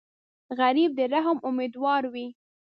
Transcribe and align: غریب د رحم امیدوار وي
غریب 0.59 0.91
د 0.97 0.99
رحم 1.13 1.37
امیدوار 1.49 2.03
وي 2.13 2.27